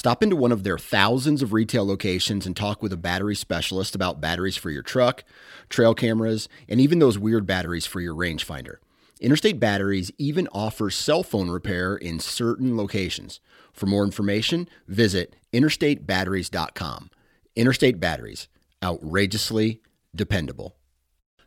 [0.00, 3.94] Stop into one of their thousands of retail locations and talk with a battery specialist
[3.94, 5.24] about batteries for your truck,
[5.68, 8.76] trail cameras, and even those weird batteries for your rangefinder.
[9.20, 13.40] Interstate Batteries even offers cell phone repair in certain locations.
[13.74, 17.10] For more information, visit interstatebatteries.com.
[17.54, 18.48] Interstate Batteries,
[18.82, 19.82] outrageously
[20.16, 20.76] dependable.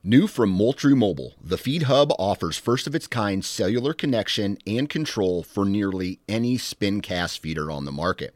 [0.04, 4.88] New from Moultrie Mobile, the Feed Hub offers first of its kind cellular connection and
[4.88, 8.36] control for nearly any spin cast feeder on the market.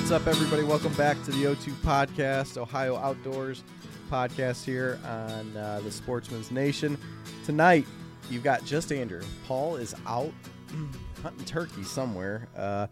[0.00, 0.64] What's up, everybody?
[0.64, 3.62] Welcome back to the O2 Podcast, Ohio Outdoors
[4.10, 6.98] podcast here on uh, the Sportsman's Nation.
[7.44, 7.86] Tonight,
[8.28, 9.22] you've got just Andrew.
[9.46, 10.32] Paul is out
[11.22, 12.48] hunting turkey somewhere.
[12.56, 12.88] Uh,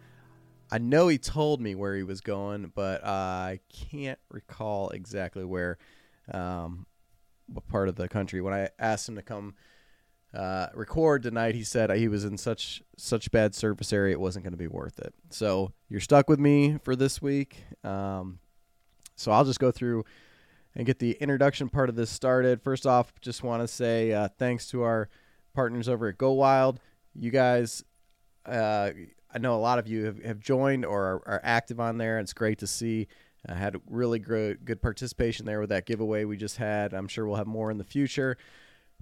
[0.70, 5.44] I know he told me where he was going, but uh, I can't recall exactly
[5.44, 5.78] where,
[6.32, 6.86] um,
[7.48, 8.40] what part of the country.
[8.42, 9.54] When I asked him to come
[10.34, 14.44] uh, record tonight, he said he was in such such bad service area it wasn't
[14.44, 15.14] going to be worth it.
[15.30, 17.64] So you're stuck with me for this week.
[17.82, 18.38] Um,
[19.16, 20.04] so I'll just go through
[20.74, 22.62] and get the introduction part of this started.
[22.62, 25.08] First off, just want to say uh, thanks to our
[25.54, 26.78] partners over at Go Wild.
[27.14, 27.82] You guys
[28.46, 28.90] uh,
[29.32, 32.18] I know a lot of you have, have joined or are, are, active on there.
[32.18, 33.08] It's great to see.
[33.46, 36.94] I had really good, good participation there with that giveaway we just had.
[36.94, 38.36] I'm sure we'll have more in the future,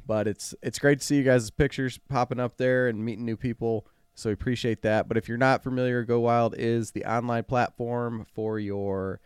[0.05, 3.37] but it's it's great to see you guys' pictures popping up there and meeting new
[3.37, 3.87] people.
[4.15, 5.09] So we appreciate that.
[5.09, 9.21] But if you're not familiar, Go Wild is the online platform for your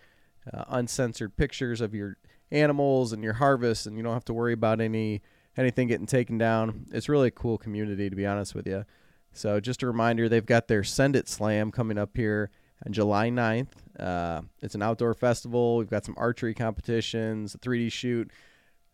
[0.53, 2.16] uh, uncensored pictures of your
[2.50, 5.22] animals and your harvest, and you don't have to worry about any
[5.56, 6.87] anything getting taken down.
[6.92, 8.84] It's really a cool community, to be honest with you.
[9.32, 12.50] So just a reminder, they've got their Send It Slam coming up here
[12.84, 13.69] on July 9th.
[13.98, 15.76] Uh, it's an outdoor festival.
[15.76, 18.31] We've got some archery competitions, a 3D shoot,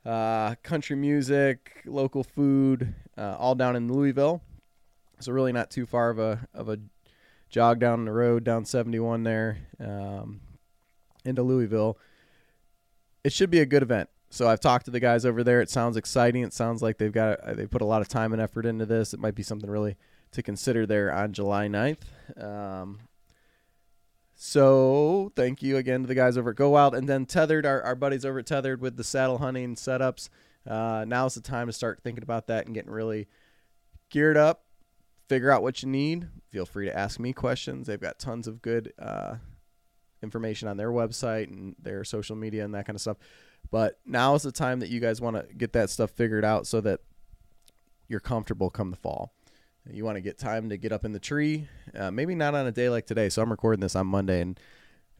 [0.06, 4.42] uh, country music, local food, uh, all down in Louisville.
[5.18, 6.78] So really not too far of a of a
[7.48, 10.40] jog down the road down 71 there um,
[11.24, 11.98] into Louisville.
[13.24, 14.08] It should be a good event.
[14.30, 15.60] So I've talked to the guys over there.
[15.60, 16.42] It sounds exciting.
[16.42, 19.14] It sounds like they've got they put a lot of time and effort into this.
[19.14, 19.96] It might be something really
[20.32, 22.42] to consider there on July 9th.
[22.42, 23.00] Um,
[24.36, 26.94] so thank you again to the guys over at Go Wild.
[26.94, 30.28] And then Tethrd, our, our buddies over at Tethrd with the saddle hunting setups.
[30.66, 33.28] Uh, now's the time to start thinking about that and getting really
[34.10, 34.64] geared up.
[35.28, 36.28] Figure out what you need.
[36.50, 37.86] Feel free to ask me questions.
[37.86, 39.36] They've got tons of good uh,
[40.22, 43.16] information on their website and their social media and that kind of stuff.
[43.70, 46.66] But now is the time that you guys want to get that stuff figured out
[46.66, 47.00] so that
[48.06, 49.32] you're comfortable come the fall.
[49.90, 51.68] You want to get time to get up in the tree.
[51.94, 53.28] Uh, maybe not on a day like today.
[53.28, 54.58] So I'm recording this on Monday, and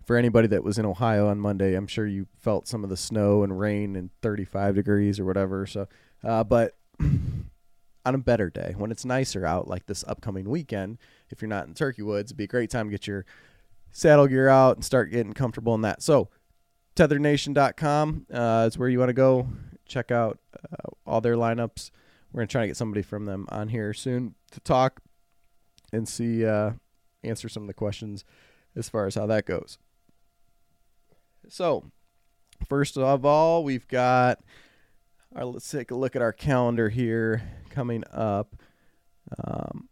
[0.04, 2.96] for anybody that was in Ohio on Monday, I'm sure you felt some of the
[2.96, 5.66] snow and rain and 35 degrees or whatever.
[5.66, 5.88] So,
[6.24, 10.98] uh, but on a better day when it's nicer out, like this upcoming weekend,
[11.30, 13.26] if you're not in Turkey Woods, it'd be a great time to get your
[13.90, 16.02] saddle gear out and start getting comfortable in that.
[16.02, 16.28] So,
[16.94, 19.48] tethernation.com uh, is where you want to go.
[19.86, 21.90] Check out uh, all their lineups.
[22.36, 25.00] We're gonna try to get somebody from them on here soon to talk
[25.90, 26.72] and see uh,
[27.24, 28.26] answer some of the questions
[28.76, 29.78] as far as how that goes.
[31.48, 31.90] So,
[32.68, 34.40] first of all, we've got
[35.34, 37.40] our, let's take a look at our calendar here
[37.70, 38.54] coming up.
[39.42, 39.88] Um,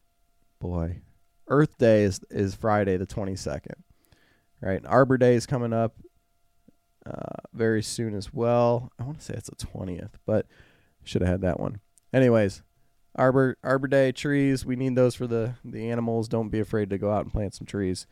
[0.61, 1.00] boy,
[1.49, 3.82] Earth Day is is Friday the twenty second,
[4.61, 4.85] right?
[4.85, 5.94] Arbor Day is coming up
[7.06, 8.93] uh, very soon as well.
[8.99, 10.44] I want to say it's the twentieth, but
[11.05, 11.81] should have had that one.
[12.14, 12.62] Anyways,
[13.16, 14.64] Arbor Arbor Day trees.
[14.64, 16.28] We need those for the the animals.
[16.28, 18.06] Don't be afraid to go out and plant some trees.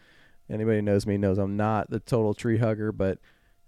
[0.51, 3.21] Anybody knows me knows I'm not the total tree hugger, but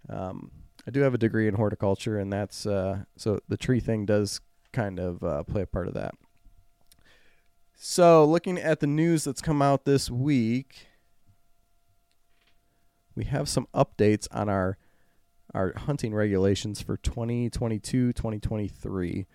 [0.09, 0.51] um,
[0.89, 4.41] I do have a degree in horticulture, and that's uh, so the tree thing does
[4.73, 6.17] kind of uh, play a part of that.
[7.77, 10.89] So, looking at the news that's come out this week,
[13.15, 14.79] we have some updates on our
[15.55, 19.27] our hunting regulations for 2022 2023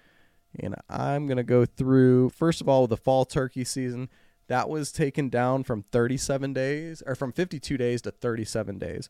[0.59, 4.09] and i'm going to go through first of all the fall turkey season.
[4.47, 9.07] That was taken down from 37 days or from 52 days to 37 days.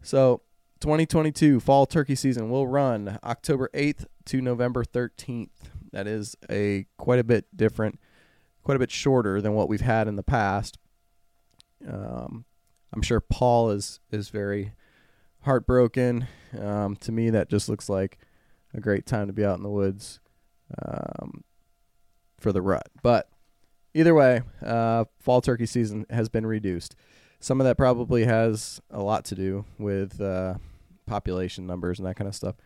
[0.00, 0.40] So
[0.80, 5.48] 2022 fall turkey season will run october 8th to november 13th
[5.90, 7.98] that is a quite a bit different
[8.66, 10.76] quite a bit shorter than what we've had in the past.
[11.88, 12.44] Um,
[12.92, 14.72] I'm sure Paul is is very
[15.42, 16.26] heartbroken.
[16.58, 18.18] Um, to me, that just looks like
[18.74, 20.18] a great time to be out in the woods
[20.82, 21.44] um,
[22.38, 22.88] for the rut.
[23.02, 23.28] But
[23.94, 26.94] either way, uh, fall turkey season has been reduced.
[27.40, 30.54] Some of that probably has a lot to do with uh,
[31.06, 32.56] population numbers and that kind of stuff.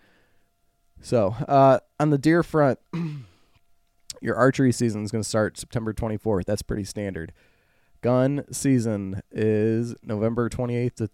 [1.01, 2.79] So uh, on the deer front,
[4.21, 6.45] your archery season is going to start September 24th.
[6.45, 7.33] That's pretty standard.
[8.03, 11.11] Gun season is November 28th to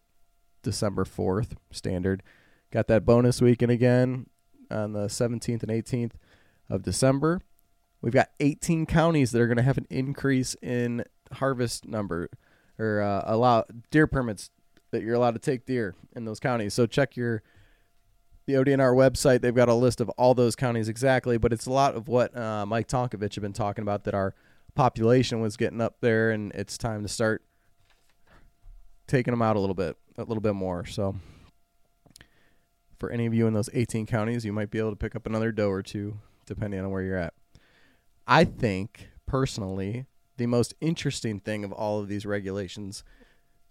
[0.63, 2.23] December 4th, standard.
[2.73, 4.27] Got that bonus weekend again
[4.71, 6.13] on the 17th and 18th
[6.69, 7.41] of December.
[8.01, 12.29] We've got 18 counties that are going to have an increase in harvest number
[12.79, 14.51] or uh, allow deer permits
[14.91, 16.75] that you're allowed to take deer in those counties.
[16.75, 17.43] So check your
[18.47, 19.41] the ODNR website.
[19.41, 22.37] They've got a list of all those counties exactly, but it's a lot of what
[22.37, 24.35] uh, Mike Tonkovich have been talking about that our
[24.75, 27.43] population was getting up there, and it's time to start
[29.09, 30.87] taking them out a little bit, a little bit more.
[30.87, 31.17] So,
[32.99, 35.27] for any of you in those 18 counties, you might be able to pick up
[35.27, 37.35] another doe or two, depending on where you're at.
[38.27, 40.07] I think personally,
[40.37, 43.05] the most interesting thing of all of these regulations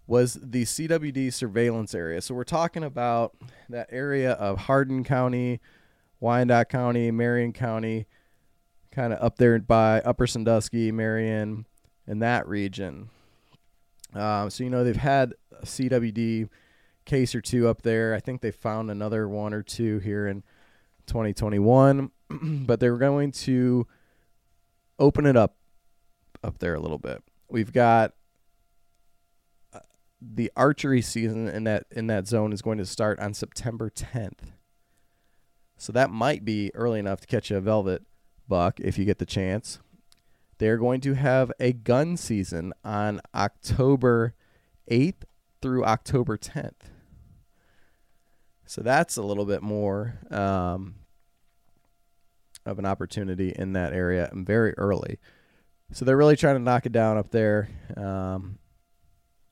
[0.06, 2.20] was the CWD surveillance area.
[2.20, 3.34] So we're talking about
[3.68, 5.60] that area of Hardin County,
[6.22, 8.06] Wyandot County, Marion County,
[8.92, 11.66] kind of up there by Upper Sandusky, Marion,
[12.06, 13.10] and that region.
[14.14, 16.48] Um, so you know they've had a CWD
[17.04, 18.14] case or two up there.
[18.14, 20.42] I think they found another one or two here in
[21.06, 23.86] 2021, but they're going to
[24.98, 25.56] open it up
[26.42, 27.22] up there a little bit.
[27.48, 28.12] We've got
[29.72, 29.80] uh,
[30.20, 34.52] the archery season in that in that zone is going to start on September 10th.
[35.76, 38.02] So that might be early enough to catch a velvet
[38.48, 39.78] buck if you get the chance.
[40.58, 44.34] They're going to have a gun season on October
[44.90, 45.24] 8th
[45.60, 46.90] through October 10th.
[48.64, 50.94] So that's a little bit more um,
[52.66, 55.18] of an opportunity in that area and very early.
[55.92, 57.68] So they're really trying to knock it down up there.
[57.96, 58.58] Um,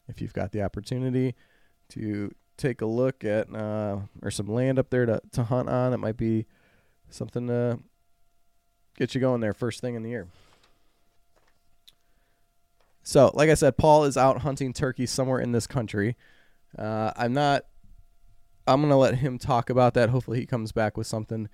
[0.09, 1.35] if you've got the opportunity
[1.91, 5.93] to take a look at uh, or some land up there to, to hunt on,
[5.93, 6.47] it might be
[7.09, 7.79] something to
[8.99, 10.29] get you going there first thing in the year.
[13.03, 16.17] So, like I said, Paul is out hunting turkeys somewhere in this country.
[16.77, 17.67] Uh, I'm not.
[18.67, 20.09] I'm gonna let him talk about that.
[20.09, 21.51] Hopefully, he comes back with something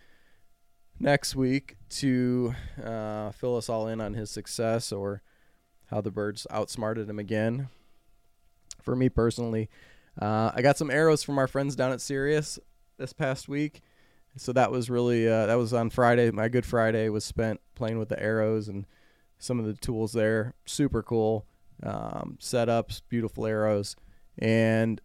[1.01, 5.23] next week to uh, fill us all in on his success or
[5.87, 7.69] how the birds outsmarted him again.
[8.83, 9.69] For me personally,
[10.21, 12.59] uh, I got some arrows from our friends down at Sirius
[12.99, 13.83] this past week
[14.37, 16.31] so that was really uh, that was on Friday.
[16.31, 18.87] My Good Friday was spent playing with the arrows and
[19.39, 20.55] some of the tools there.
[20.65, 21.47] Super cool
[21.83, 23.97] um, setups, beautiful arrows,
[24.39, 25.01] and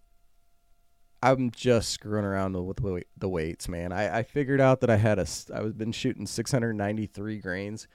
[1.26, 3.92] I'm just screwing around with the weights, man.
[3.92, 7.88] I, I figured out that I had a I was been shooting 693 grains,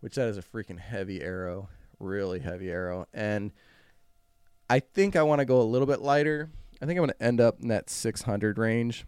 [0.00, 1.68] which that is a freaking heavy arrow,
[1.98, 3.52] really heavy arrow, and
[4.70, 6.48] I think I want to go a little bit lighter.
[6.80, 9.04] I think I'm going to end up in that 600 range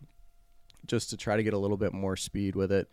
[0.87, 2.91] just to try to get a little bit more speed with it.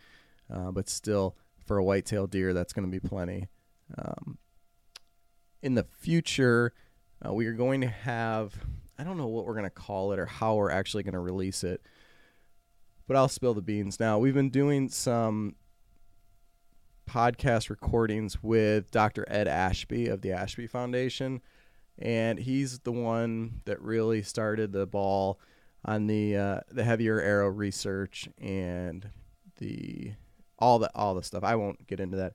[0.54, 3.48] Uh, but still, for a whitetail deer, that's going to be plenty.
[3.98, 4.38] Um,
[5.62, 6.74] in the future,
[7.26, 8.54] uh, we are going to have,
[9.00, 11.82] I don't know what we're to call it or how we're actually to release it,
[13.08, 14.20] but I'll spill the beans now.
[14.20, 15.56] We've been doing some
[17.10, 19.26] podcast recordings with Dr.
[19.30, 21.42] Ed Ashby of the Ashby Foundation,
[21.98, 25.40] and he's the one that really started the ball
[25.86, 29.10] on the uh, the heavier arrow research and
[29.60, 30.12] the
[30.60, 31.46] all the all the stuff.
[31.46, 32.34] I won't get into that.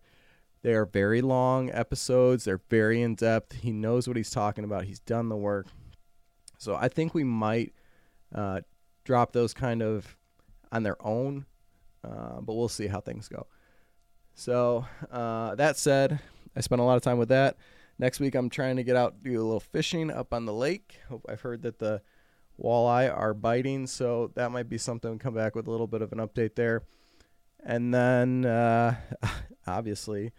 [0.62, 2.44] They are very long episodes.
[2.44, 3.52] They're very in depth.
[3.52, 4.84] He knows what he's talking about.
[4.84, 5.66] He's done the work.
[6.64, 7.74] So I think we might
[8.34, 8.62] uh,
[9.04, 10.16] drop those kind of
[10.72, 11.44] on their own,
[12.02, 13.46] uh, but we'll see how things go.
[14.34, 16.20] So uh, that said,
[16.56, 17.58] I spent a lot of time with that.
[17.98, 21.00] Next week I'm trying to get out do a little fishing up on the lake.
[21.28, 22.00] I've heard that the
[22.60, 25.18] walleye are biting, so that might be something.
[25.18, 26.82] Come back with a little bit of an update there,
[27.62, 28.96] and then uh,
[29.66, 30.32] obviously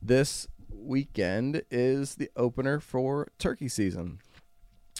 [0.00, 4.20] this weekend is the opener for turkey season.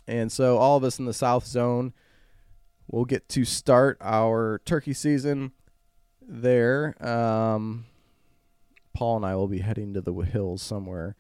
[0.06, 1.92] And so all of us in the South Zone
[2.90, 5.52] will get to start our turkey season
[6.20, 6.94] there.
[7.04, 7.86] Um,
[8.92, 11.16] Paul and I will be heading to the hills somewhere.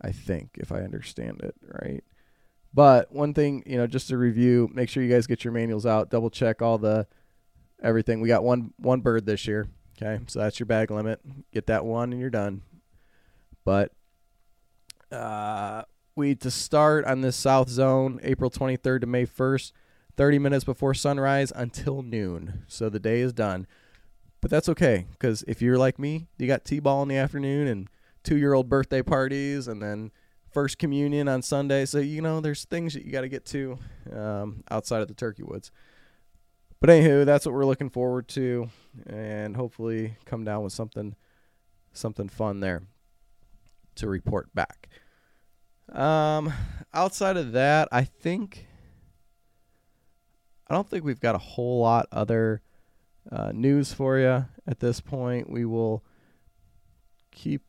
[0.00, 2.02] I think, if I understand it right.
[2.74, 5.86] But one thing, you know, just to review, make sure you guys get your manuals
[5.86, 7.06] out, double check all the
[7.82, 8.20] everything.
[8.20, 9.68] We got one one bird this year.
[10.00, 11.20] Okay, so that's your bag limit.
[11.52, 12.62] Get that one and you're done.
[13.64, 13.92] But
[15.12, 15.82] uh,
[16.14, 19.72] we to start on this south zone, April 23rd to May 1st,
[20.16, 22.64] 30 minutes before sunrise until noon.
[22.68, 23.66] So the day is done.
[24.40, 27.88] But that's okay because if you're like me, you got t-ball in the afternoon and
[28.24, 30.10] two-year-old birthday parties, and then
[30.50, 31.84] first communion on Sunday.
[31.84, 33.78] So you know, there's things that you got to get to
[34.12, 35.70] um, outside of the turkey woods.
[36.80, 38.68] But anywho, that's what we're looking forward to,
[39.06, 41.14] and hopefully come down with something,
[41.92, 42.82] something fun there
[43.94, 44.88] to report back.
[45.92, 46.52] Um,
[46.94, 48.66] outside of that, I think
[50.68, 52.62] I don't think we've got a whole lot other
[53.30, 55.50] uh, news for you at this point.
[55.50, 56.02] We will
[57.30, 57.62] keep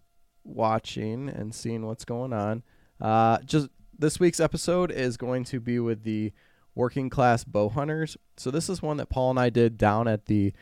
[0.45, 2.63] watching and seeing what's going on.
[3.01, 6.31] Uh, just this week's episode is going to be with the
[6.75, 8.15] working class bow hunters.
[8.37, 10.53] So this is one that Paul and I did down at the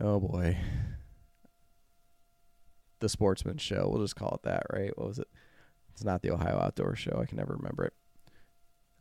[0.00, 0.56] oh boy.
[3.00, 3.88] The sportsman show.
[3.90, 4.96] We'll just call it that, right?
[4.96, 5.28] What was it?
[5.92, 7.18] It's not the Ohio Outdoor Show.
[7.20, 7.94] I can never remember it.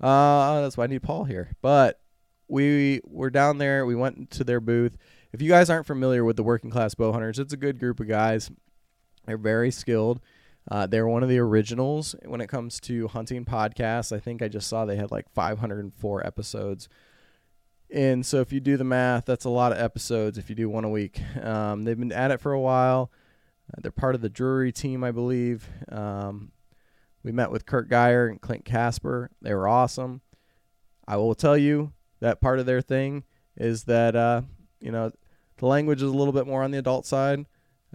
[0.01, 1.55] Uh that's why I need Paul here.
[1.61, 1.99] But
[2.47, 4.97] we were down there, we went to their booth.
[5.31, 7.99] If you guys aren't familiar with the working class bow hunters, it's a good group
[7.99, 8.49] of guys.
[9.25, 10.19] They're very skilled.
[10.69, 14.11] Uh, they're one of the originals when it comes to hunting podcasts.
[14.11, 16.89] I think I just saw they had like 504 episodes.
[17.91, 20.69] And so if you do the math, that's a lot of episodes if you do
[20.69, 21.21] one a week.
[21.41, 23.11] Um, they've been at it for a while.
[23.71, 25.67] Uh, they're part of the Drury team, I believe.
[25.91, 26.51] Um,
[27.23, 29.29] we met with Kurt Geyer and Clint Casper.
[29.41, 30.21] They were awesome.
[31.07, 33.23] I will tell you that part of their thing
[33.57, 34.41] is that, uh,
[34.79, 35.11] you know,
[35.57, 37.45] the language is a little bit more on the adult side.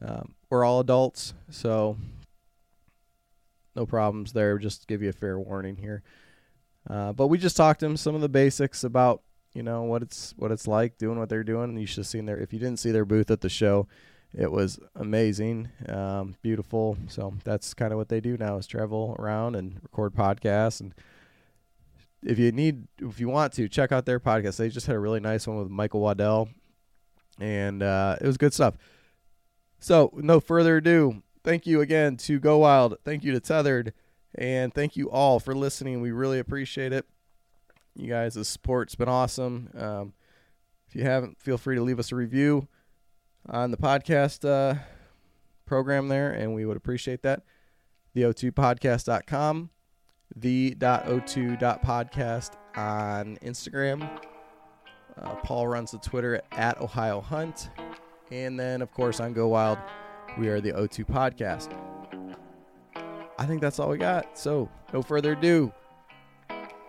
[0.02, 1.96] Um, we're all adults, so
[3.74, 4.58] no problems there.
[4.58, 6.02] Just give you a fair warning here.
[6.88, 9.22] Uh, but we just talked to them some of the basics about
[9.54, 11.76] you know what it's what it's like doing what they're doing.
[11.78, 13.88] You should have seen their if you didn't see their booth at the show,
[14.36, 16.96] it was amazing, um, beautiful.
[17.08, 20.80] So that's kind of what they do now is travel around and record podcasts.
[20.80, 20.94] And
[22.22, 25.00] if you need if you want to check out their podcast, they just had a
[25.00, 26.48] really nice one with Michael Waddell,
[27.38, 28.74] and uh, it was good stuff.
[29.78, 32.96] So no further ado, thank you again to Go Wild.
[33.04, 33.92] Thank you to Tethrd.
[34.36, 36.00] And thank you all for listening.
[36.00, 37.06] We really appreciate it.
[37.94, 39.70] You guys, the support's been awesome.
[39.78, 40.12] Um,
[40.88, 42.66] if you haven't, feel free to leave us a review
[43.48, 44.74] on the podcast uh,
[45.66, 47.42] program there, and we would appreciate that.
[48.16, 49.70] The02podcast.com,
[50.36, 54.20] the.o2.podcast on Instagram.
[55.20, 57.70] Uh, Paul runs the Twitter at Ohio Hunt.
[58.30, 59.78] And then, of course, on Go Wild,
[60.38, 61.72] we are the O2 Podcast.
[63.38, 64.38] I think that's all we got.
[64.38, 65.72] So, no further ado,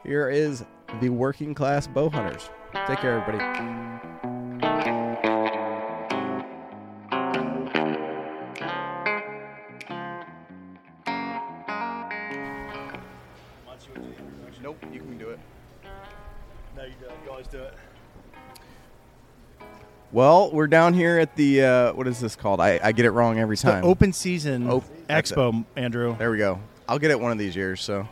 [0.04, 0.64] here is
[1.02, 2.50] the Working Class Bow Hunters.
[2.88, 3.95] Take care, everybody.
[14.62, 15.40] Nope, you can do it.
[16.75, 17.12] No, you do it.
[17.24, 17.74] You always do it.
[20.12, 22.60] Well, we're down here at the uh, what is this called?
[22.62, 23.84] I, I get it wrong every The time.
[23.84, 26.16] open season Op- expo, Andrew.
[26.18, 26.60] There we go.
[26.88, 27.82] I'll get it one of these years.
[27.82, 28.08] So,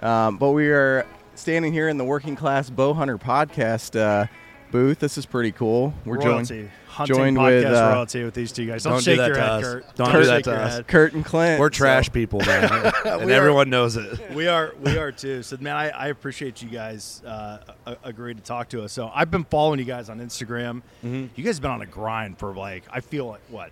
[0.00, 4.26] um, but we are standing here in the Working Class Bow Hunter podcast uh,
[4.74, 4.98] booth.
[4.98, 5.94] This is pretty cool.
[6.04, 6.48] We're joined.
[6.88, 8.82] Hunting joined with, uh, royalty with these two guys.
[8.82, 9.62] Don't, Don't do shake that your to head, us.
[9.64, 9.94] Kurt.
[9.96, 10.72] Don't Don't do that shake to your us.
[10.74, 10.86] head.
[10.88, 11.60] Kurt and Clint.
[11.60, 12.64] We're so- trash people, man,
[13.04, 14.30] and We are- everyone knows it.
[14.34, 15.42] We are, we are too.
[15.44, 18.92] So, man, I, I appreciate you guys uh, a- agreed to talk to us.
[18.92, 20.82] So, I've been following you guys on Instagram.
[21.04, 21.26] Mm-hmm.
[21.36, 23.70] You guys have been on a grind for like I feel like what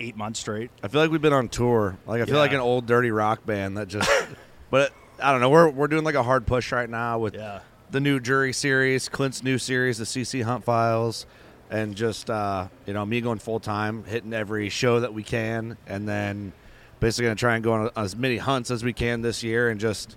[0.00, 0.70] eight months straight.
[0.82, 1.96] I feel like we've been on tour.
[2.06, 2.40] Like I feel Yeah.
[2.40, 4.08] like an old dirty rock band that just.
[4.70, 4.92] but
[5.22, 5.50] I don't know.
[5.50, 7.60] We're we're doing like a hard push right now with Yeah.
[7.94, 11.26] The new Drury series, Clint's new series, the CC Hunt Files,
[11.70, 15.76] and just uh, you know me going full time, hitting every show that we can,
[15.86, 16.52] and then
[16.98, 19.78] basically gonna try and go on as many hunts as we can this year, and
[19.78, 20.16] just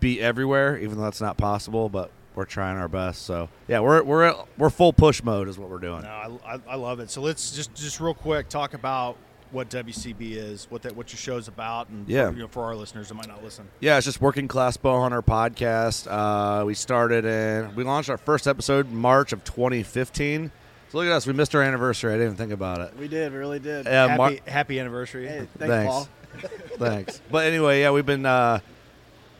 [0.00, 1.88] be everywhere, even though that's not possible.
[1.88, 3.22] But we're trying our best.
[3.22, 6.02] So yeah, we're we're we're full push mode is what we're doing.
[6.02, 7.10] No, I, I, I love it.
[7.10, 9.16] So let's just just real quick talk about
[9.54, 12.28] what WCB is, what that what your show's about, and Yeah.
[12.28, 13.68] for, you know, for our listeners that might not listen.
[13.80, 16.06] Yeah, it's just Working Class Bow Hunter podcast.
[16.10, 20.50] Uh, we started and we launched our first episode March of 2015.
[20.90, 22.12] So look at us, we missed our anniversary.
[22.12, 22.96] I didn't even think about it.
[22.98, 23.86] We did, we really did.
[23.86, 25.26] Yeah, happy, Mar- happy anniversary.
[25.26, 25.92] Hey, thanks, Thanks.
[25.92, 26.08] Paul.
[26.78, 27.20] Thanks.
[27.30, 28.58] But anyway, yeah, we've been, uh,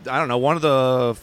[0.08, 1.16] I don't know, one of the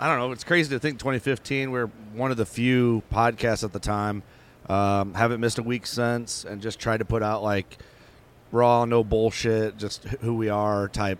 [0.00, 0.30] I don't know.
[0.32, 1.70] It's crazy to think 2015.
[1.72, 4.22] We're one of the few podcasts at the time.
[4.68, 7.78] Um, haven't missed a week since, and just tried to put out like
[8.52, 11.18] raw, no bullshit, just who we are type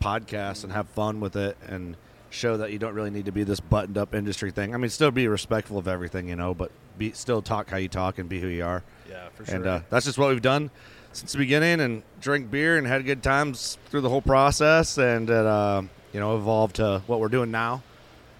[0.00, 1.96] podcast and have fun with it and
[2.30, 4.74] show that you don't really need to be this buttoned up industry thing.
[4.74, 7.88] I mean, still be respectful of everything, you know, but be still talk how you
[7.88, 8.82] talk and be who you are.
[9.08, 9.54] Yeah, for sure.
[9.56, 10.70] And uh, that's just what we've done
[11.12, 15.30] since the beginning, and drink beer and had good times through the whole process, and
[15.30, 15.82] it, uh,
[16.12, 17.82] you know evolved to what we're doing now.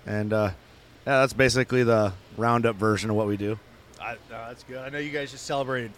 [0.07, 0.51] And uh,
[1.07, 3.59] yeah, that's basically the roundup version of what we do.
[4.01, 4.79] I, no, that's good.
[4.79, 5.93] I know you guys just celebrated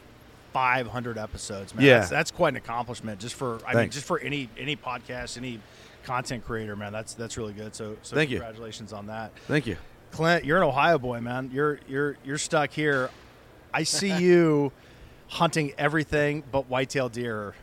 [0.58, 1.84] 500 episodes, man.
[1.84, 1.98] Yeah.
[1.98, 3.20] that's, that's quite an accomplishment.
[3.20, 5.60] Just for, I mean, just for any any podcast, any
[6.02, 6.92] content creator, man.
[6.92, 7.74] That's that's really good.
[7.76, 8.38] So, so Thank you.
[8.38, 9.76] congratulations on that, Thank you.
[10.10, 10.44] Clint.
[10.44, 11.50] You're an Ohio boy, man.
[11.52, 13.10] You're you're you're stuck here.
[13.72, 14.72] I see you
[15.28, 17.54] hunting everything but whitetail deer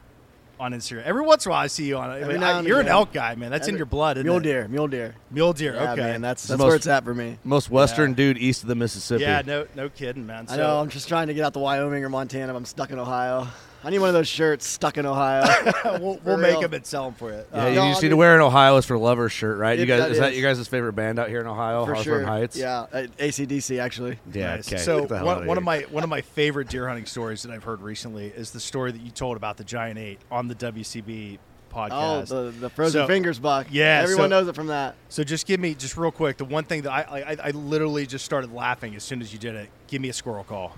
[0.60, 1.04] on Instagram.
[1.04, 2.22] Every once in a while, I see you on it.
[2.22, 3.52] Every I- now and you're an elk guy, man.
[3.52, 4.44] That's in your blood, isn't Mule it?
[4.44, 5.16] deer, mule deer.
[5.32, 5.76] Mule deer.
[5.76, 7.38] Yeah, okay, man, that's that's most- where it's at for me.
[7.44, 8.16] Most western Yeah.
[8.16, 9.24] dude east of the Mississippi.
[9.24, 10.46] yeah, no, no kidding, man.
[10.50, 10.80] I know.
[10.80, 12.56] I'm just trying to get out to Wyoming or Montana.
[12.56, 13.48] I'm stuck in Ohio.
[13.86, 14.65] I need one of those shirts.
[14.65, 15.44] Stuck in Ohio.
[16.00, 16.62] we'll, we'll make real.
[16.62, 17.44] them and sell them for you.
[17.54, 19.60] Yeah, Uh, you no, just I need to wear an Ohio is for lovers shirt,
[19.60, 19.77] right?
[19.77, 20.38] You guys, that is that is.
[20.38, 21.86] you guys' favorite band out here in Ohio?
[21.86, 22.25] for Hawthorne sure.
[22.25, 22.58] Heights.
[22.58, 24.20] Yeah, uh, ACDC actually.
[24.34, 24.56] Yeah.
[24.56, 24.68] Nice.
[24.74, 24.82] Okay.
[24.82, 27.06] So Get the hell out one, one of my one of my favorite deer hunting
[27.06, 30.20] stories that I've heard recently is the story that you told about the giant eight
[30.32, 31.38] on the WCB
[31.77, 32.30] Oh, podcast.
[32.30, 33.68] the the frozen So- fingers buck.
[33.70, 34.96] Yeah, everyone so- knows it from that.
[35.10, 38.06] so just give me just real quick the one thing that I, I I literally
[38.08, 39.70] just started laughing as soon as you did it.
[39.88, 40.75] Give me a squirrel call.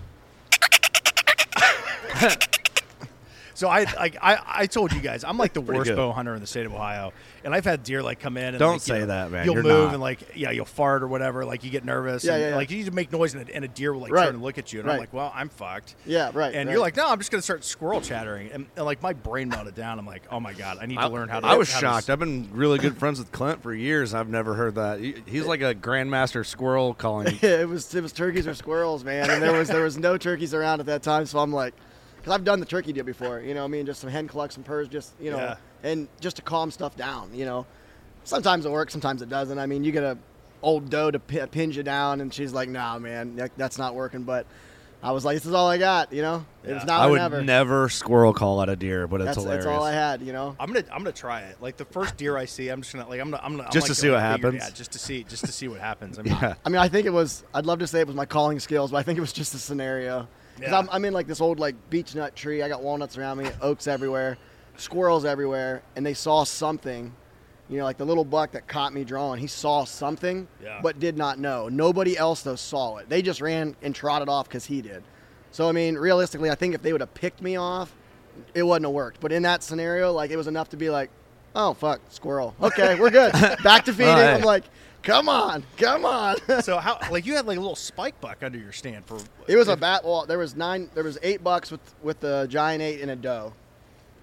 [3.58, 5.96] So I like I, I told you guys I'm like the worst good.
[5.96, 7.12] bow hunter in the state of Ohio,
[7.44, 8.50] and I've had deer like come in.
[8.50, 9.46] and Don't like, you say know, that, man.
[9.46, 9.94] You'll You're move not.
[9.96, 11.44] and like yeah you'll fart or whatever.
[11.44, 12.24] Like you get nervous.
[12.24, 12.56] Yeah, and, yeah, yeah.
[12.56, 14.26] Like you need to make noise and a, and a deer will like Right.
[14.26, 15.96] turn and look at you, and I'm like, well, I'm fucked.
[16.06, 16.54] Yeah, right.
[16.54, 16.72] And right.
[16.72, 19.74] you're like, no, I'm just gonna start squirrel chattering, and, and like my brain melted
[19.74, 19.98] down.
[19.98, 21.48] I'm like, oh my god, I need to learn how to.
[21.48, 22.12] I was how to shocked.
[22.12, 24.14] I've been really good friends with Clint for years.
[24.14, 25.00] I've never heard that.
[25.00, 27.40] He- He's like a grandmaster squirrel calling.
[27.42, 30.54] it was it was turkeys or squirrels, man, and there was there was no turkeys
[30.54, 31.74] around at that time, so I'm like,
[32.28, 34.56] because I've done the turkey deal before, you know, I mean, just some hen clucks,
[34.56, 35.56] some purrs, just you know, Yeah.
[35.84, 37.66] and just to calm stuff down, you know.
[38.26, 39.58] Sometimes it works, sometimes it doesn't.
[39.58, 40.18] I mean, you get a
[40.62, 43.96] old doe to pi- pin you down, and she's like, nah, man, that, that's not
[43.96, 44.24] working.
[44.24, 44.46] But
[45.02, 46.46] I was like, this is all I got, you know.
[46.66, 46.88] It was Yeah.
[46.88, 47.42] now I would never.
[47.42, 49.64] never squirrel call at a deer, but it's that's, hilarious.
[49.64, 50.54] that's all I had, you know.
[50.60, 51.62] I'm gonna I'm gonna try it.
[51.62, 53.72] Like the first deer I see, I'm just gonna like I'm gonna, I'm gonna I'm
[53.72, 54.64] Just like, to see what gonna figure- happens?
[54.72, 56.20] Yeah, just to see just to see what happens.
[56.20, 56.56] I mean, Yeah.
[56.66, 57.46] I mean, I think it was.
[57.54, 59.54] I'd love to say it was my calling skills, but I think it was just
[59.54, 60.28] the scenario.
[60.58, 60.80] Because Yeah.
[60.80, 62.62] I'm, I'm in like this old like beech nut tree.
[62.62, 64.38] I got walnuts around me, oaks everywhere,
[64.78, 67.14] squirrels everywhere, and they saw something.
[67.70, 69.42] You know, like the little buck that caught me drawing.
[69.42, 70.80] He saw something, Yeah.
[70.82, 71.68] but did not know.
[71.68, 73.10] Nobody else though saw it.
[73.10, 75.04] They just ran and trotted off because he did.
[75.52, 77.94] So I mean, realistically, I think if they would have picked me off,
[78.54, 79.20] it wouldn't have worked.
[79.20, 81.10] But in that scenario, like it was enough to be like,
[81.56, 82.56] oh fuck, squirrel.
[82.62, 83.34] Okay, we're good.
[83.64, 84.14] Back to feeding.
[84.14, 84.36] Right.
[84.36, 84.64] I'm like,
[85.08, 86.36] come on, come on.
[86.62, 89.18] so how like you had like a little spike buck under your stand for
[89.48, 90.04] It was a bat.
[90.04, 90.90] Well, there was nine.
[90.94, 93.54] There was eight bucks with with the giant eight and a doe,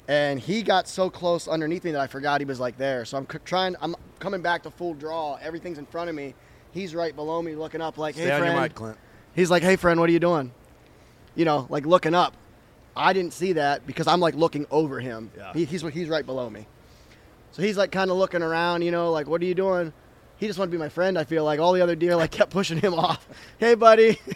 [0.07, 3.05] and he got so close underneath me that I forgot he was like there.
[3.05, 3.75] So I'm c- trying.
[3.81, 5.37] I'm coming back to full draw.
[5.42, 6.35] Everything's in front of me.
[6.73, 8.99] He's right below me, looking up like, Stay "Hey, on friend." your mic, Clint.
[9.35, 10.53] He's like, "Hey, friend, what are you doing?"
[11.35, 12.37] You know, like looking up.
[12.97, 15.31] I didn't see that because I'm like looking over him.
[15.37, 15.53] Yeah.
[15.53, 16.66] He, he's he's right below me.
[17.51, 19.92] So he's like kind of looking around, you know, like, "What are you doing?"
[20.37, 21.18] He just wanted to be my friend.
[21.18, 23.27] I feel like all the other deer like kept pushing him off.
[23.59, 24.18] Hey, buddy.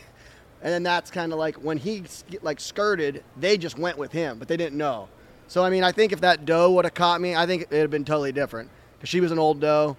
[0.60, 2.02] And then that's kind of like when he
[2.42, 5.08] like skirted, they just went with him, but they didn't know.
[5.46, 7.78] So I mean, I think if that doe would have caught me, I think it'd
[7.80, 9.96] have been totally different because she was an old doe.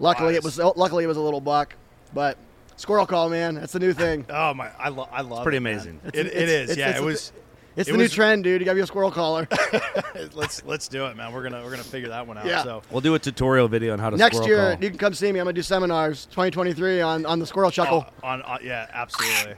[0.00, 1.76] Luckily, it was oh, luckily it was a little buck,
[2.12, 2.36] but
[2.74, 4.26] squirrel call, man, that's the new thing.
[4.30, 6.00] Oh my, I, lo- I love pretty it, amazing.
[6.06, 6.88] It's- it it's- is, it's- yeah.
[6.90, 7.32] it's it was.
[7.76, 8.60] It's It the new trend, dude.
[8.60, 9.46] You gotta be a squirrel caller.
[10.34, 11.32] let's let's do it, man.
[11.32, 12.46] We're gonna we're gonna figure that one out.
[12.46, 12.62] Yeah.
[12.64, 14.82] So We'll do a tutorial video on how to Next squirrel year, call.
[14.84, 15.38] you can come see me.
[15.38, 18.06] I'm gonna do seminars 2023 on, on the squirrel chuckle.
[18.22, 19.54] oh, on, on yeah, absolutely.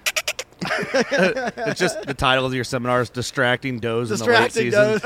[0.65, 4.99] it's just the title of your seminars: "Distracting Does in the Late Distracting Season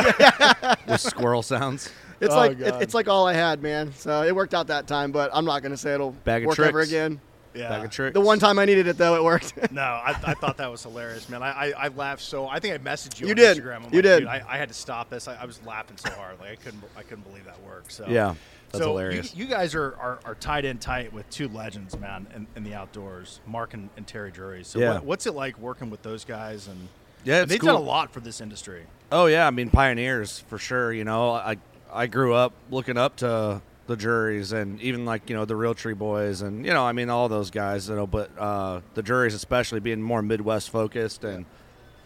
[0.61, 0.77] does.
[0.87, 1.90] with Squirrel Sounds."
[2.21, 3.92] It's Oh, like it, it's like all I had, man.
[3.95, 6.59] So it worked out that time, but I'm not gonna say it'll Bag of work
[6.59, 7.21] ever again.
[7.57, 7.69] Yeah.
[7.71, 8.14] Bag of tricks.
[8.14, 9.55] The one time I needed it, though, it worked.
[9.73, 11.42] No, I, I thought that was hilarious, man.
[11.42, 12.47] I, I, I laughed so.
[12.49, 13.27] I think I messaged you.
[13.27, 13.57] You on did.
[13.59, 13.77] Instagram.
[13.77, 14.19] I'm You like, did.
[14.21, 15.29] Dude, I, I had to stop this.
[15.29, 17.92] I, I was laughing so hard, like I couldn't I couldn't believe that worked.
[17.92, 18.35] So Yeah,
[18.71, 19.35] that's so hilarious.
[19.35, 22.64] You, you guys are, are, are tied in tight with two legends, man, in, in
[22.64, 24.64] the outdoors, Mark and, and Terry Drury.
[24.64, 24.95] So Yeah.
[24.95, 26.69] what, what's it like working with those guys?
[26.69, 26.88] And
[27.25, 27.73] Yeah, it's they've cool.
[27.73, 28.85] done a lot for this industry.
[29.12, 30.92] Oh yeah, I mean pioneers for sure.
[30.92, 31.57] You know, I
[31.92, 35.96] I grew up looking up to the Drurys and even like you know the Realtree
[35.96, 37.88] boys and you know I mean all those guys.
[37.88, 41.46] You know, but uh, the Drurys especially being more Midwest focused and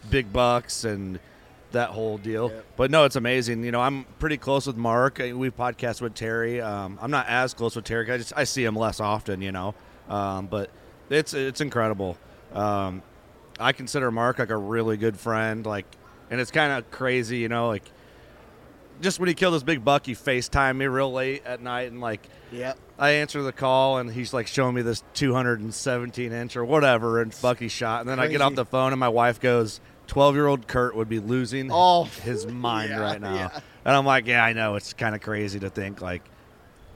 [0.09, 1.19] big bucks and
[1.71, 2.49] that whole deal.
[2.49, 2.65] Yep.
[2.75, 3.63] But no, it's amazing.
[3.63, 5.19] You know, I'm pretty close with Mark.
[5.19, 6.61] Uh, We podcast with Terry.
[6.61, 8.11] Um, I'm not as close with Terry.
[8.11, 9.41] I just I see him less often.
[9.41, 9.73] You know,
[10.09, 10.69] um, but
[11.09, 12.17] it's it's incredible.
[12.53, 13.01] Um,
[13.59, 15.65] I consider Mark like a really good friend.
[15.65, 15.85] Like,
[16.29, 17.37] and it's kind of crazy.
[17.37, 17.89] You know, like
[19.01, 21.99] just when he killed this big buck, he FaceTimed me real late at night and
[22.01, 22.77] like Yep.
[22.99, 27.33] I answer the call and he's like showing me this 217 inch or whatever and
[27.41, 28.01] Bucky shot.
[28.01, 30.95] And then I get off the phone and my wife goes, 12 year old Kurt
[30.95, 33.33] would be losing Oh, his mind yeah, right now.
[33.35, 33.59] yeah.
[33.85, 34.75] And I'm like, yeah, I know.
[34.75, 36.21] It's kind of crazy to think like,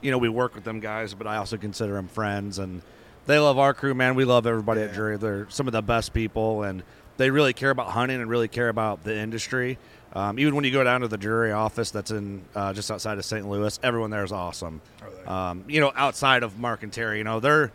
[0.02, 2.82] you know, we work with them guys, but I also consider them friends and
[3.26, 4.16] they love our crew, man.
[4.16, 4.96] We love everybody at Yeah.
[4.96, 5.18] Drury.
[5.18, 6.84] They're some of the best people and
[7.18, 9.78] they really care about hunting and really care about the industry.
[10.16, 13.18] Um, even when you go down to the Drury office that's in uh, just outside
[13.18, 13.48] of St.
[13.50, 14.82] Louis, everyone there is awesome.
[15.28, 17.72] Um, you know, outside of Mark and Terry, you know, they're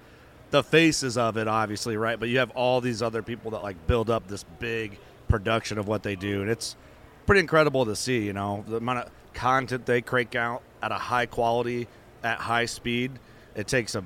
[0.51, 2.19] the faces of it, obviously, right?
[2.19, 4.99] But you have all these other people that like build up this big
[5.29, 6.77] production of what they do, and it's
[7.27, 8.25] pretty incredible to see.
[8.25, 11.89] You know, the amount of content they crank out at a high quality,
[12.25, 13.13] at high speed.
[13.55, 14.03] It takes a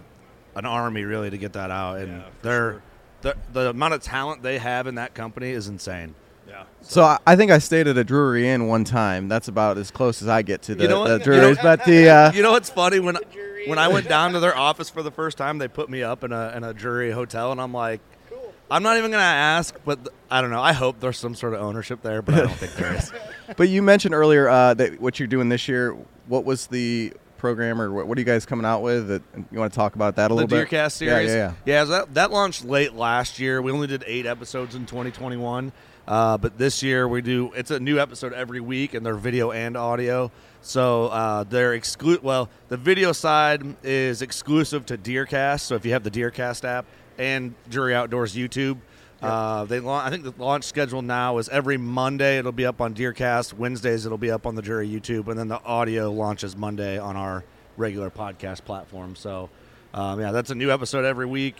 [0.56, 2.82] an army really to get that out, and Yeah, they're sure.
[3.22, 6.14] the the amount of talent they have in that company is insane.
[6.48, 6.64] Yeah.
[6.82, 9.28] So I, I think I stayed at a Drury Inn one time.
[9.28, 11.24] That's about as close as I get to the, You know what?
[11.24, 13.16] the You know- But the uh, you know what's funny when
[13.66, 16.22] when I went down to their office for the first time, they put me up
[16.24, 18.00] in a in a Drury hotel, and I'm like,
[18.70, 20.62] I'm not even gonna ask, but th- I don't know.
[20.62, 23.12] I hope there's some sort of ownership there, but I don't think there is.
[23.56, 25.96] but you mentioned earlier uh, that what you're doing this year.
[26.26, 29.08] What was the program, or what, what are you guys coming out with?
[29.08, 30.68] That you want to talk about that a the little bit?
[30.68, 31.30] Deercast Yeah, series.
[31.30, 31.84] yeah, yeah.
[31.84, 33.60] so that that launched late last year.
[33.62, 35.72] We only did eight episodes in 2021,
[36.06, 37.52] uh, but this year we do.
[37.54, 40.30] It's a new episode every week, and they're video and audio.
[40.60, 45.60] So uh, they're exclu- Well, the video side is exclusive to Deercast.
[45.60, 46.86] So if you have the Deercast app
[47.18, 48.78] and Drury Outdoors YouTube.
[49.22, 52.82] Uh, they launch, I think the launch schedule now is every Monday it'll be up
[52.82, 53.54] on Deercast.
[53.54, 57.16] Wednesdays it'll be up on the Drury YouTube, and then the audio launches Monday on
[57.16, 57.42] our
[57.78, 59.16] regular podcast platform.
[59.16, 59.48] So,
[59.94, 61.56] um, yeah, that's a new episode every week.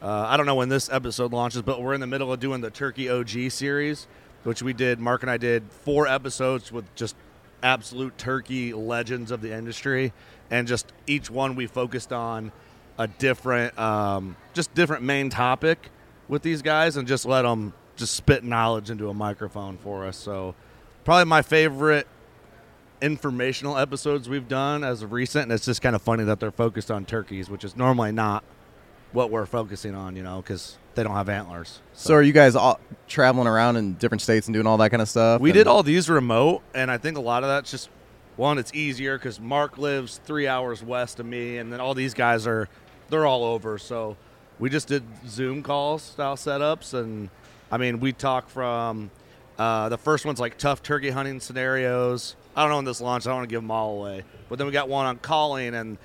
[0.00, 2.60] Uh, I don't know when this episode launches, but we're in the middle of doing
[2.60, 4.06] the Turkey OG series,
[4.44, 5.00] which we did.
[5.00, 7.16] Mark and I did four episodes with just
[7.62, 10.12] absolute turkey legends of the industry,
[10.50, 12.52] and just each one we focused on
[12.98, 15.90] a different, um, just different main topic
[16.28, 20.18] with these guys, and just let them just spit knowledge into a microphone for us.
[20.18, 20.54] So,
[21.04, 22.06] probably my favorite
[23.00, 26.50] informational episodes we've done as of recent, and it's just kind of funny that they're
[26.50, 28.44] focused on turkeys, which is normally not
[29.16, 31.80] what we're focusing on, you know, because they don't have antlers.
[31.94, 35.00] So are you guys all traveling around in different states and doing all that kind
[35.00, 35.40] of stuff?
[35.40, 37.88] We And- did all these remote, and I think a lot of that's just
[38.36, 38.58] one.
[38.58, 42.46] It's easier because Mark lives three hours west of me, and then all these guys
[42.46, 42.68] are
[43.08, 43.78] they're all over.
[43.78, 44.18] So
[44.58, 47.30] we just did Zoom calls style setups, and
[47.72, 49.10] I mean we talk from
[49.58, 52.36] uh, the first one's like tough turkey hunting scenarios.
[52.54, 53.26] I don't know when this launched.
[53.26, 55.74] I don't want to give them all away, but then we got one on calling
[55.74, 55.96] and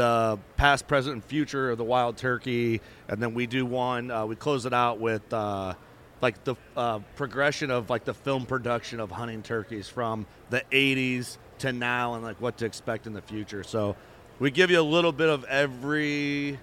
[0.00, 4.10] the past, present, and future of the wild turkey, and then we do one.
[4.10, 5.32] Uh, we close it out with.
[5.32, 5.74] Uh,
[6.22, 11.38] like the uh, progression of like the film production of hunting turkeys from the 80s
[11.60, 13.96] to now and like what to expect in the future so
[14.38, 16.60] we give you a little bit of every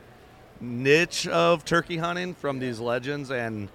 [0.62, 3.68] niche of turkey hunting from these legends and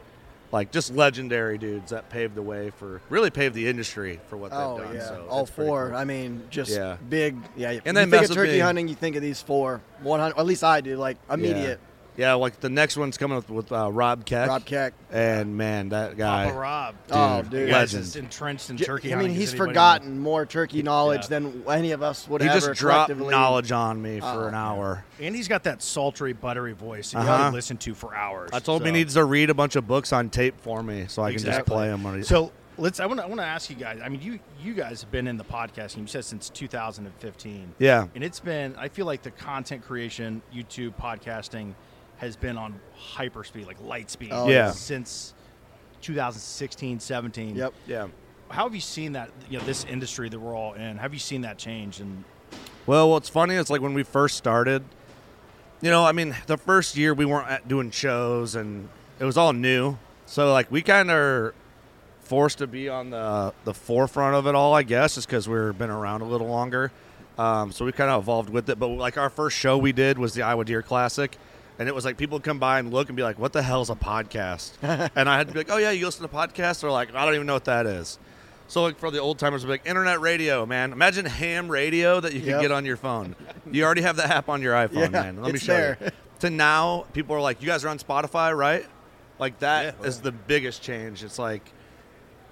[0.52, 4.52] like just legendary dudes that paved the way for really paved the industry for what
[4.52, 5.88] Oh they've done yeah, so all four.
[5.88, 5.96] cool.
[5.96, 6.96] I mean, just Yeah.
[7.08, 7.36] big.
[7.56, 8.58] Yeah, And then they you think of turkey me.
[8.60, 9.80] hunting, you think of these four.
[10.02, 10.96] One hundred, at least I do.
[10.96, 11.80] Like immediate.
[11.82, 14.92] yeah like the next one's coming up with uh, rob keck Rob Keck.
[15.10, 16.94] and man that guy Papa Rob.
[17.10, 17.60] Oh, Dude, dude.
[17.60, 18.02] You guys legend.
[18.02, 21.38] is entrenched in turkey I mean, he's Does anybody forgotten more turkey knowledge Yeah.
[21.40, 24.48] than any of us would he ever He just dropped knowledge on me for Oh.
[24.48, 25.04] an hour?
[25.20, 27.44] And he's got that sultry, buttery voice that you Uh-huh.
[27.44, 28.50] can listen to for hours.
[28.52, 31.06] I told him he needs to read a bunch of books on tape for me,
[31.08, 32.02] so I can just play them.
[32.02, 33.00] When he, So let's.
[33.00, 33.24] I want to.
[33.24, 34.00] I want to ask you guys.
[34.04, 35.98] I mean, you you guys have been in the podcasting.
[35.98, 37.74] You said since 2015.
[37.78, 38.74] yeah, And it's been.
[38.76, 41.74] I feel like the content creation, YouTube podcasting,
[42.22, 44.30] has been on hyper speed, like light speed.
[44.32, 44.70] Oh, Yeah.
[44.70, 45.34] Since
[46.02, 47.56] 2016, 17.
[47.56, 47.74] Yep.
[47.86, 48.06] yeah.
[48.48, 49.30] How have you seen that?
[49.50, 50.98] You know, this industry that we're all in.
[50.98, 51.98] Have you seen that change?
[52.00, 52.22] And
[52.86, 54.84] Well, what's funny is like when we first started,
[55.80, 59.36] you know, I mean, the first year we weren't at doing shows and it was
[59.36, 61.54] all new, so like we kind of
[62.20, 65.76] forced to be on the the forefront of it all, I guess, just because we've
[65.76, 66.92] been around a little longer.
[67.38, 68.78] Um, so we kind of evolved with it.
[68.78, 71.36] But like our first show we did was the Iowa Deer Classic.
[71.78, 73.62] And it was like people would come by and look and be like, "What the
[73.62, 74.72] hell's a podcast?"
[75.16, 77.24] and I had to be like, "Oh yeah, you listen to podcasts?" They're like, "I
[77.24, 78.18] don't even know what that is."
[78.68, 80.92] So like for the old timers, be like internet radio, man.
[80.92, 82.60] Imagine ham radio that you could Yep.
[82.62, 83.34] get on your phone.
[83.70, 85.42] You already have the app on your iPhone, Yeah, man.
[85.42, 85.98] Let me show there.
[86.00, 86.10] you.
[86.40, 88.86] To now, people are like, "You guys are on Spotify, right?"
[89.38, 90.22] Like that is Yeah.
[90.24, 91.24] the biggest change.
[91.24, 91.72] It's like,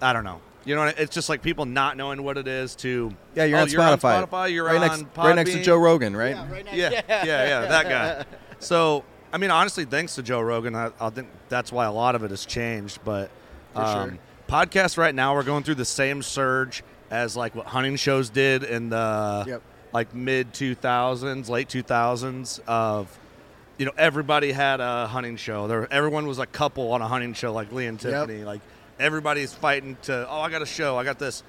[0.02, 0.40] I don't know.
[0.64, 2.74] You know, it's just like people not knowing what it is.
[2.76, 4.22] To Yeah, you're oh, on you're Spotify.
[4.22, 4.52] On Spotify.
[4.52, 6.36] You're right on next, right next to Joe Rogan, right?
[6.72, 8.24] Yeah, yeah, yeah, that guy.
[8.60, 12.14] So, I mean, honestly, thanks to Joe Rogan, I, I think that's why a lot
[12.14, 13.00] of it has changed.
[13.04, 13.30] But
[13.74, 14.18] For um, sure.
[14.48, 18.62] podcasts right now, we're going through the same surge as like what hunting shows did
[18.62, 19.62] in the Yep.
[19.92, 22.60] like mid 2000s, late 2000s.
[22.66, 23.18] Of
[23.78, 25.66] you know, everybody had a hunting show.
[25.66, 28.44] There, everyone was a couple on a hunting show, like Lee and Tiffany.
[28.44, 28.60] Like
[28.98, 30.28] everybody's fighting to.
[30.28, 30.98] Oh, I got a show.
[30.98, 31.42] I got this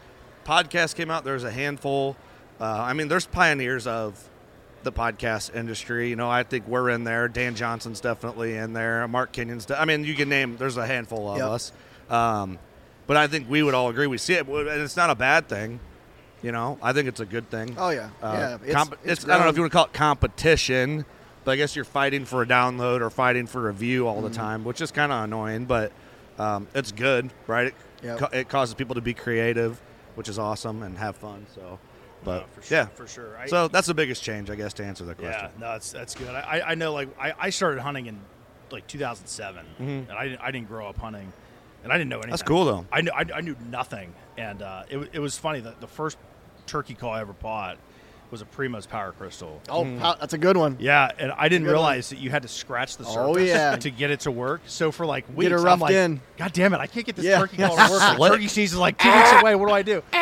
[0.45, 1.23] podcast came out.
[1.25, 2.15] There's a handful.
[2.59, 4.17] Uh, I mean, there's pioneers of
[4.83, 6.09] the podcast industry.
[6.09, 7.27] You know, I think we're in there.
[7.27, 9.07] Dan Johnson's definitely in there.
[9.07, 9.65] Mark Kenyon's.
[9.65, 10.57] De- I mean, you can name.
[10.57, 11.47] There's a handful of Yep.
[11.49, 11.71] us.
[12.09, 12.59] Um,
[13.07, 15.47] but I think we would all agree we see it, and it's not a bad
[15.47, 15.79] thing.
[16.43, 17.75] You know, I think it's a good thing.
[17.77, 18.57] Oh yeah, Uh, yeah.
[18.65, 21.05] It's, comp- it's it's- I don't know if you want to call it competition,
[21.43, 24.29] but I guess you're fighting for a download or fighting for a view all the
[24.29, 24.37] Mm-hmm.
[24.41, 25.65] time, which is kind of annoying.
[25.65, 25.91] But
[26.39, 27.67] um, it's good, right?
[27.67, 28.17] It, Yep.
[28.19, 29.79] ca- it causes people to be creative,
[30.15, 31.45] which is awesome and have fun.
[31.53, 31.77] So,
[32.23, 33.37] but No, for sure, yeah, for sure.
[33.37, 35.49] I, so that's the biggest change, I guess, to answer that question.
[35.53, 36.29] Yeah, no, that's that's good.
[36.33, 38.19] I, I know, like, I, I started hunting in
[38.71, 39.83] like 2007, Mhm.
[40.09, 41.31] and I didn't, I didn't grow up hunting,
[41.83, 42.29] and I didn't know anything.
[42.31, 42.85] That's cool, though.
[42.91, 46.17] I knew I, I knew nothing, and uh, it, it was funny that the first
[46.67, 47.77] turkey call I ever bought
[48.31, 49.61] was a Primos Power Crystal.
[49.69, 50.77] Oh, pow- that's a good one.
[50.79, 51.81] Yeah, and I didn't Good one.
[51.81, 53.75] realize that you had to scratch the surface Oh, yeah.
[53.75, 54.61] to get it to work.
[54.67, 56.21] So for like weeks, it I'm like, in.
[56.37, 57.39] God damn it, I can't get this Yeah.
[57.39, 58.17] turkey call to work.
[58.17, 59.55] The turkey season's like two weeks away.
[59.55, 60.01] What do I do?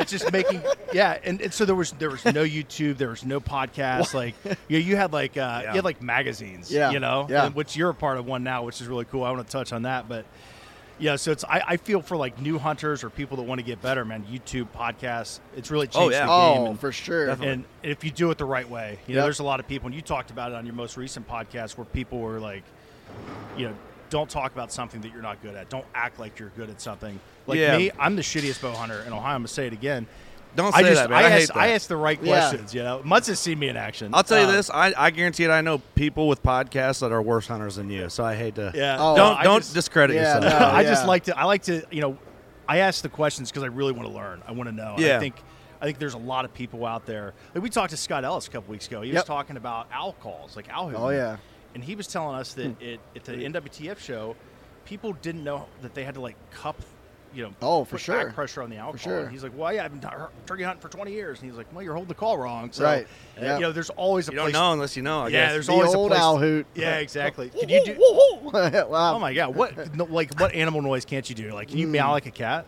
[0.00, 0.62] it's just making
[0.92, 4.14] yeah, and, and so there was there was no YouTube, there was no podcast.
[4.14, 4.34] Like
[4.68, 5.70] yeah, you had like uh, Yeah.
[5.70, 7.50] you had like magazines, Yeah, you know, yeah.
[7.50, 9.24] which you're a part of one now, which is really cool.
[9.24, 10.24] I want to touch on that, but.
[10.98, 13.64] Yeah, so it's I, I feel for like new hunters or people that want to
[13.64, 14.24] get better, man.
[14.30, 16.20] YouTube podcasts, it's really oh, changed Oh, yeah.
[16.20, 16.62] the game.
[16.62, 17.30] Oh, and- for sure.
[17.30, 19.86] and if you do it the right way, you know, there's a lot of people,
[19.86, 22.62] and you talked about it on your most recent podcast where people were like,
[23.56, 23.74] you know,
[24.10, 25.70] don't talk about something that you're not good at.
[25.70, 27.18] Don't act like you're good at something.
[27.46, 27.76] Like Yeah.
[27.78, 29.34] me, I'm the shittiest bow hunter in Ohio.
[29.34, 30.06] I'm gonna say it again.
[30.54, 31.24] Don't I say just that, man.
[31.24, 31.56] I, I, hate that.
[31.56, 32.48] I asked the right Yeah.
[32.48, 32.74] questions.
[32.74, 34.10] You know, Mutz has seen me in action.
[34.14, 35.50] I'll tell you Uh, this: I, I guarantee it.
[35.50, 38.08] I know people with podcasts that are worse hunters than you.
[38.10, 38.70] So I hate to.
[38.74, 38.96] Yeah.
[38.98, 40.60] Oh, don't I don't just- discredit Yeah, yourself.
[40.60, 40.66] no.
[40.66, 41.08] I just yeah.
[41.08, 41.38] like to.
[41.38, 41.82] I like to.
[41.90, 42.18] You know,
[42.68, 44.42] I ask the questions because I really want to learn.
[44.46, 44.94] I want to know.
[44.94, 45.16] And Yeah.
[45.16, 45.36] I think.
[45.80, 47.34] I think there's a lot of people out there.
[47.56, 49.00] Like we talked to Scott Ellis a couple weeks ago.
[49.02, 49.24] He was Yep.
[49.24, 50.92] talking about owl calls, like owl.
[50.94, 51.16] Oh, hooting.
[51.18, 51.36] yeah.
[51.74, 52.60] And he was telling us Hmm.
[52.60, 54.36] that it, at the NWTF show,
[54.84, 56.76] people didn't know that they had to like cup,
[57.34, 58.24] you know, Oh, for put sure.
[58.26, 59.20] back pressure on the owl For sure.
[59.20, 61.56] And he's like, "Well, yeah, I've been tur- turkey hunting for 20 years." And he's
[61.56, 63.06] like, "Well, you're holding the call wrong." So, Right.
[63.38, 63.54] uh, Yeah.
[63.56, 64.52] You know, there's always a You don't place.
[64.54, 65.22] know unless you know.
[65.22, 65.52] I yeah, guess.
[65.52, 66.22] there's The always old a place.
[66.22, 66.66] owl hoot.
[66.74, 67.48] Yeah, exactly.
[67.58, 67.96] Can you do?
[68.52, 69.14] wow.
[69.14, 71.52] Oh my god, what no, like what animal noise can't you do?
[71.52, 71.92] Like, can you Hmm.
[71.92, 72.66] meow like a cat?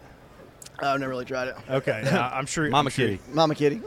[0.78, 1.56] I've never really tried it.
[1.70, 2.68] Okay, uh, I'm sure.
[2.68, 3.20] Mama I'm sure- Kitty.
[3.32, 3.80] Mama kitty.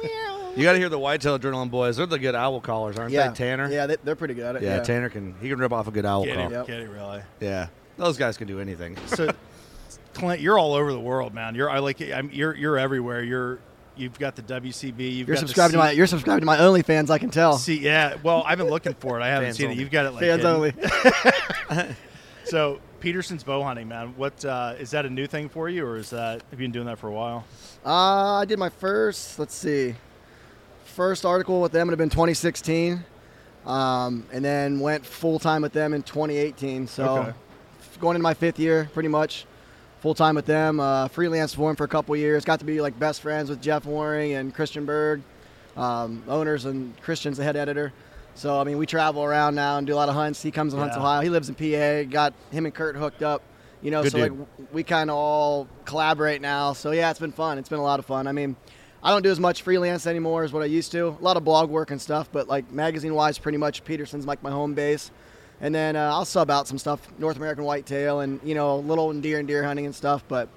[0.56, 1.98] You got to hear the Whitetail Adrenaline boys.
[1.98, 3.28] They're the good owl callers, aren't yeah.
[3.28, 3.36] they?
[3.36, 3.70] Tanner.
[3.70, 4.64] Yeah, they, they're pretty good at it.
[4.64, 6.52] Yeah, Tanner can he can rip off a good owl Kitty, call.
[6.52, 6.66] Yep.
[6.66, 7.22] kitty, really.
[7.40, 8.98] Yeah, those guys can do anything.
[9.08, 9.30] So,
[10.18, 11.56] Clint, you're all over the world, man.
[11.56, 13.24] You're I like I'm, you're you're everywhere.
[13.24, 13.60] You're
[13.96, 15.00] you've got the WCB.
[15.00, 15.92] You've You're got subscribed to my.
[15.92, 17.10] You're subscribed to my OnlyFans.
[17.10, 17.58] I can tell.
[17.58, 18.16] See, yeah.
[18.24, 19.24] Well, I've been looking for it.
[19.24, 19.78] I haven't Fans seen it.
[19.78, 20.56] You've got it like Fans hidden.
[21.70, 21.96] only.
[22.46, 24.14] So Petersen's bow hunting, man.
[24.16, 26.72] What uh, is that a new thing for you, or is that have you been
[26.72, 27.46] doing that for a while?
[27.86, 29.38] Uh, I did my first.
[29.38, 29.96] Let's see.
[30.86, 33.04] First article with them would have been 2016,
[33.66, 36.88] um, and then went full time with them in 2018.
[36.88, 37.34] So Okay.
[38.00, 39.46] going into my fifth year, pretty much
[40.00, 40.80] full time with them.
[40.80, 42.46] Uh, freelance for them for a couple years.
[42.46, 45.22] Got to be like best friends with Jeff Waring and Christian Berg,
[45.76, 47.94] um, owners and Christian's the head editor.
[48.36, 50.42] So I mean, we travel around now and do a lot of hunts.
[50.42, 51.02] He comes and hunts Yeah.
[51.02, 51.22] Ohio.
[51.22, 52.04] He lives in PA.
[52.10, 53.42] Got him and Kurt hooked up.
[53.82, 54.32] You know, Good so like
[54.72, 56.74] we kind of all collaborate now.
[56.74, 57.58] So yeah, it's been fun.
[57.58, 58.28] It's been a lot of fun.
[58.28, 58.56] I mean,
[59.04, 61.10] I don't do as much freelance anymore as what I used to.
[61.10, 64.42] A lot of blog work and stuff, but like magazine wise, pretty much Petersen's like
[64.42, 65.12] my home base.
[65.62, 69.10] And then uh, I'll sub out some stuff, North American whitetail and you know little
[69.12, 70.24] and deer and deer hunting and stuff.
[70.28, 70.50] But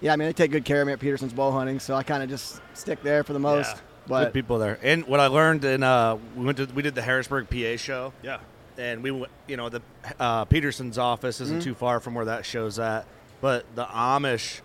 [0.00, 2.02] yeah, I mean they take good care of me at Petersen's bow hunting, so I
[2.02, 3.74] kind of just stick there for the most.
[3.76, 3.80] Yeah.
[4.06, 4.78] But good people there.
[4.82, 8.12] And what I learned in uh, we went to we did the Harrisburg PA show.
[8.22, 8.38] Yeah.
[8.78, 9.82] and we went, you know, the
[10.18, 11.64] uh, Petersen's office isn't Mm-hmm.
[11.70, 13.06] too far from where that show's at,
[13.42, 14.60] but the Amish,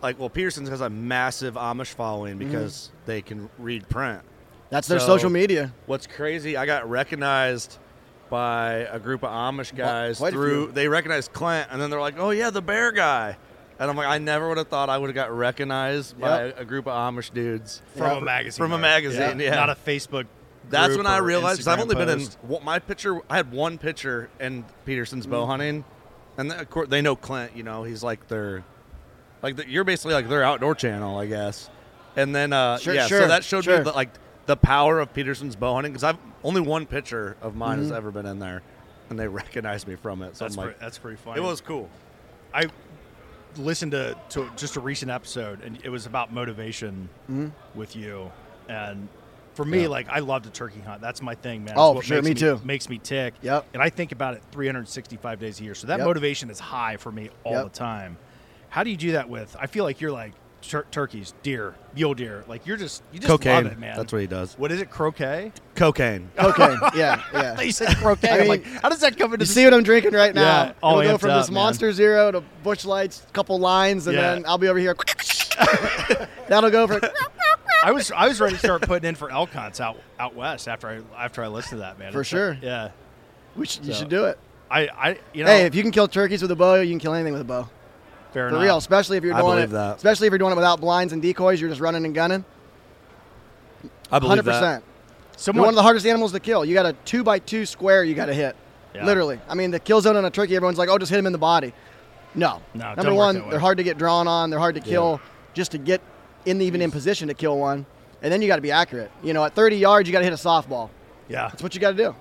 [0.00, 2.46] like, well, Petersen's has a massive Amish following Mm-hmm.
[2.50, 4.22] because they can read print.
[4.70, 5.74] that's their So- social media.
[5.86, 7.76] What's crazy, I got recognized
[8.30, 10.72] by a group of Amish guys quite through.
[10.72, 13.36] They recognized Clint, and then they're like, "Oh yeah, the bear guy,"
[13.78, 16.60] and I'm like, I never would have thought I would have got recognized by Yep.
[16.60, 18.18] a group of Amish dudes From Yeah.
[18.18, 18.58] a magazine.
[18.64, 19.40] from a magazine.
[19.40, 20.26] Yeah, Not a Facebook.
[20.70, 23.20] That's group when I realized because I've Instagram only been in my picture.
[23.30, 25.50] I had one picture in Petersen's bow Mm-hmm.
[25.50, 25.84] hunting,
[26.36, 27.52] and then, of course they know Clint.
[27.56, 28.64] You know, he's like their,
[29.42, 31.70] like the, you're basically like their outdoor channel, I guess.
[32.16, 33.78] And then uh, Sure, yeah, sure, so that showed sure.
[33.78, 34.10] me the, like
[34.48, 37.82] the power of Petersen's bow hunting because I've only one picture of mine Mm-hmm.
[37.88, 38.62] has ever been in there,
[39.10, 40.36] and they recognized me from it.
[40.36, 41.40] So That's I'm pretty, like, that's pretty funny.
[41.40, 41.88] it was cool.
[42.52, 42.66] I
[43.56, 47.48] listened to, to just a recent episode, and it was about motivation Mm-hmm.
[47.78, 48.30] with you.
[48.68, 49.08] And
[49.54, 49.88] for me, Yeah.
[49.88, 51.00] like I love to turkey hunt.
[51.02, 51.72] That's my thing, man.
[51.72, 52.16] It's Oh, what sure.
[52.22, 52.60] makes Me too.
[52.64, 53.34] Makes me tick.
[53.42, 53.66] Yep.
[53.74, 55.74] And I think about it 365 days a year.
[55.74, 56.06] So that Yep.
[56.06, 57.64] motivation is high for me all Yep.
[57.64, 58.16] the time.
[58.70, 59.56] How do you do that with?
[59.58, 62.44] I feel like you're like tur- turkeys, deer, mule deer.
[62.48, 63.64] Like you're just you just Cocaine.
[63.64, 63.96] love it, man.
[63.96, 64.58] That's what he does.
[64.58, 64.90] What is it?
[64.90, 65.52] Croquet?
[65.74, 66.30] Cocaine.
[66.38, 66.74] Okay.
[66.94, 67.22] Yeah.
[67.32, 67.60] Yeah.
[67.62, 68.28] you said croquet.
[68.30, 70.12] I I'm mean, like, how does that come into You this- see what I'm drinking
[70.12, 70.42] right now?
[70.42, 71.54] Yeah, all It'll go amped from up, this man.
[71.64, 74.34] Monster Zero to Busch Lights, couple lines, and Yeah.
[74.34, 74.94] then I'll be over here.
[76.48, 77.00] That'll go for.
[77.82, 80.66] I was I was ready to start putting in for elk hunts out out west
[80.68, 82.12] after I after I listened to that man.
[82.12, 82.50] For It's sure.
[82.54, 82.90] like- yeah.
[83.56, 84.38] We should, you So- should do it.
[84.70, 86.98] I I you know hey, if you can kill turkeys with a bow, you can
[86.98, 87.68] kill anything with a bow.
[88.32, 88.62] Fair For enough.
[88.62, 89.72] real, especially if you're I doing believe it.
[89.72, 89.96] that.
[89.96, 92.44] Especially if you're doing it without blinds and decoys, you're just running and gunning.
[94.10, 94.60] I believe Hundred that.
[94.60, 94.84] percent.
[94.84, 96.64] You're Someone one of the hardest animals to kill.
[96.64, 98.02] You got a two by two square.
[98.04, 98.56] You got to hit.
[98.94, 99.04] Yeah.
[99.04, 99.38] Literally.
[99.48, 100.56] I mean, the kill zone on a turkey.
[100.56, 101.72] Everyone's like, "Oh, just hit him in the body."
[102.34, 102.60] No.
[102.74, 104.50] No, Number don't work one, that they're hard to get drawn on.
[104.50, 105.20] They're hard to kill.
[105.54, 106.00] Just to get
[106.46, 107.84] in even in position to kill one,
[108.22, 109.10] and then you got to be accurate.
[109.22, 110.88] You know, at 30 yards, you got to hit a softball.
[111.28, 112.14] yeah That's what you got to do.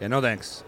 [0.00, 0.64] Yeah, no thanks.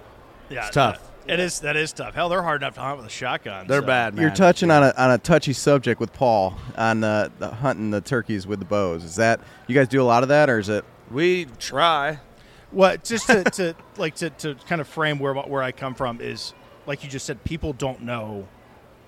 [0.51, 1.01] yeah it's tough.
[1.27, 2.15] It is that is tough.
[2.15, 3.67] Hell, they're hard enough to hunt with a shotgun.
[3.67, 4.23] They're so- bad, man.
[4.23, 8.01] You're touching on a on a touchy subject with Paul on the, the hunting the
[8.01, 9.05] turkeys with the bows.
[9.05, 10.85] Is that you guys do a lot of that, or is it?
[11.11, 12.21] We try.
[12.71, 16.21] What just to, to like to, to kind of frame where where I come from
[16.21, 16.53] is
[16.87, 18.47] like you just said, people don't know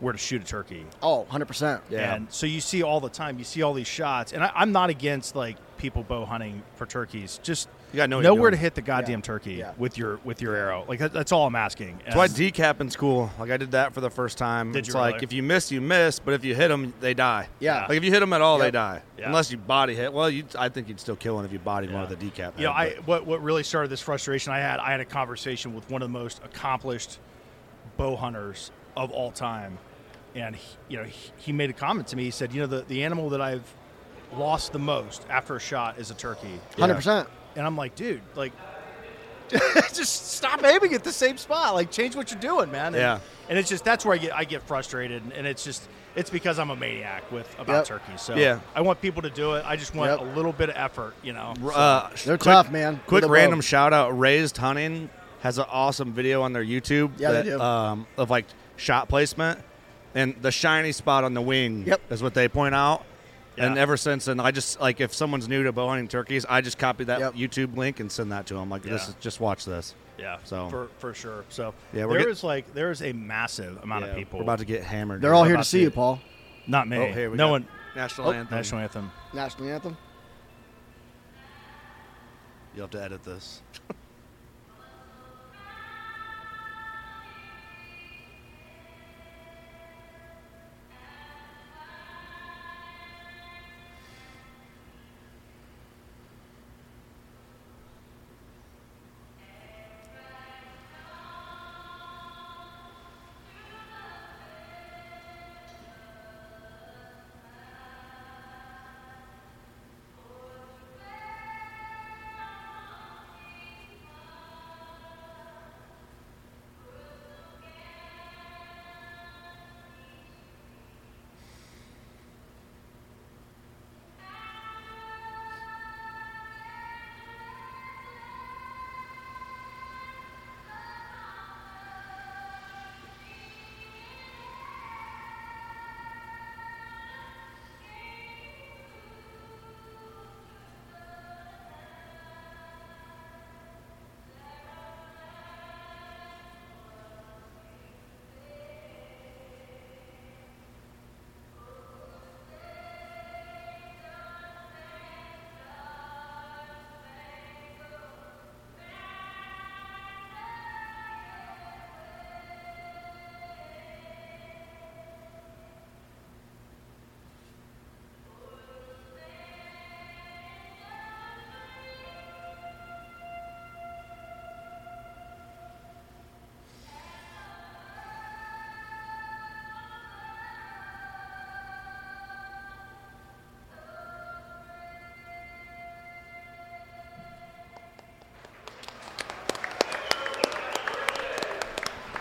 [0.00, 0.84] where to shoot a turkey.
[1.02, 1.80] Oh, 100%.
[1.88, 2.14] Yeah.
[2.14, 4.72] And so you see all the time, you see all these shots, and I, I'm
[4.72, 7.40] not against like people bow hunting for turkeys.
[7.42, 9.22] Just You gotta know what know you're where to hit the goddamn Yeah.
[9.22, 9.72] turkey Yeah.
[9.78, 10.84] with your with your arrow.
[10.88, 12.00] Like that, that's all I'm asking.
[12.04, 13.30] That's why And- decapping's cool.
[13.38, 14.72] Like I did that for the first time.
[14.72, 15.24] Did it's you like really?
[15.24, 16.18] if you miss, you miss.
[16.18, 17.48] But if you hit them, they die.
[17.60, 17.86] Yeah.
[17.88, 19.02] Like if you hit them at all, they die.
[19.16, 19.26] Yeah.
[19.28, 20.12] Unless you body hit.
[20.12, 22.08] Well, you, I think you'd still kill one if you bodied one Yeah.
[22.10, 22.58] with a decap.
[22.58, 24.80] you know, I what what really started this frustration I had.
[24.80, 27.18] I had a conversation with one of the most accomplished
[27.96, 29.78] bow hunters of all time,
[30.34, 32.24] and he, you know he, he made a comment to me.
[32.24, 33.62] He said, "You know, the the animal that I've
[34.34, 37.26] lost the most after a shot is a turkey." 100%.
[37.56, 38.52] And I'm like, dude, like,
[39.94, 41.74] just stop aiming at the same spot.
[41.74, 42.86] Like, change what you're doing, man.
[42.88, 43.20] And, Yeah.
[43.48, 46.30] And it's just that's where I get I get frustrated, and, and it's just it's
[46.30, 48.00] because I'm a maniac with about Yep.
[48.00, 48.20] turkeys.
[48.20, 48.58] So Yeah.
[48.74, 49.64] I want people to do it.
[49.64, 50.20] I just want Yep.
[50.32, 51.54] a little bit of effort, you know.
[51.60, 52.96] So- uh, They're quick- tough, man.
[53.06, 55.10] Quick With a random shout out: Raised Hunting
[55.42, 57.12] has an awesome video on their YouTube.
[57.18, 57.60] Yeah, they do.
[57.60, 59.60] Um, of like shot placement,
[60.16, 62.00] and the shiny spot on the wing Yep.
[62.10, 63.04] is what they point out.
[63.58, 66.60] And ever since then, I just like if someone's new to bow hunting turkeys, I
[66.60, 67.34] just copy that Yep.
[67.34, 68.68] YouTube link and send that to them.
[68.68, 69.94] Like, this is just watch this.
[70.18, 71.44] Yeah, So- for for sure.
[71.50, 74.16] So Yeah, yeah, we're there get- is like there is a massive amount Yeah, of
[74.16, 74.38] people.
[74.38, 75.20] We're about to get hammered.
[75.20, 76.20] They're all here to see to- you, Paul.
[76.66, 76.96] not me.
[76.96, 77.66] Oh, here we no one.
[77.94, 78.56] National Oh, anthem.
[78.56, 79.10] National anthem.
[79.32, 79.96] National anthem.
[82.74, 83.62] You'll have to edit this.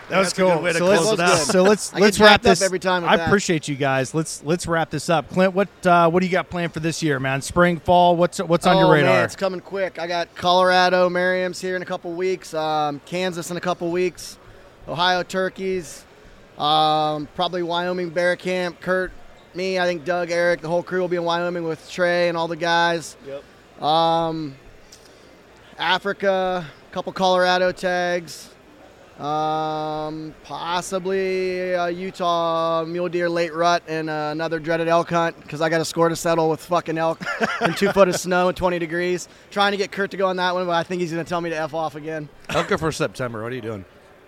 [0.08, 0.62] That was a good cool.
[0.62, 1.38] way to so close let's, it out.
[1.38, 3.26] So let's let's wrap jacked up this every time I that.
[3.26, 4.14] appreciate you guys.
[4.14, 5.28] Let's let's wrap this up.
[5.30, 7.42] Clint, what uh, what do you got planned for this year, man?
[7.42, 8.16] Spring, fall?
[8.16, 9.14] What's what's on oh, your radar?
[9.14, 9.98] Man, it's coming quick.
[9.98, 14.38] I got Colorado Merriam's here in a couple weeks, um, Kansas in a couple weeks,
[14.86, 16.04] Ohio turkeys,
[16.56, 18.80] Um, probably Wyoming Bear Camp.
[18.80, 19.10] Kurt,
[19.54, 22.36] me, I think Doug, Eric, the whole crew will be in Wyoming with Trey and
[22.36, 23.16] all the guys.
[23.26, 23.82] Yep.
[23.82, 24.54] Um,
[25.78, 28.50] Africa, a couple Colorado tags.
[29.18, 35.62] Um, possibly a Utah mule deer late rut and uh, another dreaded elk hunt because
[35.62, 37.22] I got a score to settle with fucking elk
[37.62, 39.26] in two foot of snow and 20 degrees.
[39.50, 41.28] Trying to get Kurt to go on that one, but I think he's going to
[41.28, 42.28] tell me to F off again.
[42.50, 43.42] I'll go for September.
[43.42, 43.84] What are you doing?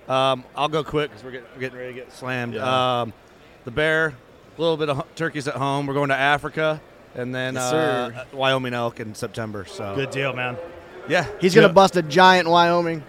[0.09, 2.55] Um, I'll go quick because we're, get, we're getting ready to get slammed.
[2.55, 3.01] Yeah.
[3.03, 3.13] Um,
[3.65, 4.07] the bear,
[4.57, 5.87] a little bit of turkeys at home.
[5.87, 6.81] We're going to Africa,
[7.15, 8.25] and then Yes, uh.
[8.33, 9.67] Wyoming elk in September.
[9.67, 10.57] So Good deal, man.
[11.11, 13.03] yeah, He's going to bust a giant Wyoming.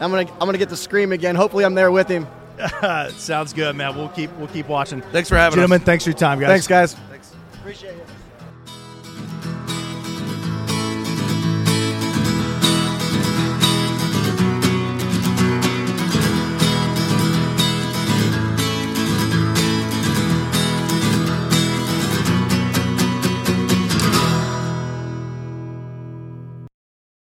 [0.00, 1.34] I'm gonna I'm gonna get to scream again.
[1.34, 2.26] Hopefully I'm there with him.
[3.16, 3.96] Sounds good, man.
[3.96, 5.00] We'll keep we'll keep watching.
[5.00, 5.80] Thanks for having Gentlemen, us.
[5.80, 6.48] Gentlemen, thanks for your time, guys.
[6.48, 6.94] Thanks, guys.
[6.94, 7.32] Thanks.
[7.54, 8.06] Appreciate it.